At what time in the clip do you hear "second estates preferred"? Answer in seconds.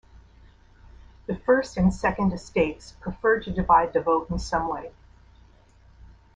1.93-3.43